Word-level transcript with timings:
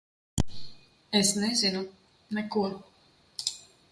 Es 1.19 1.29
nezinu. 1.41 1.83
Neko. 2.37 2.63